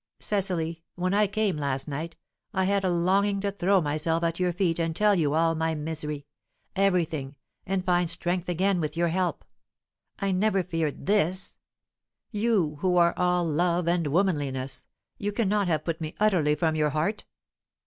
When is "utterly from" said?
16.19-16.75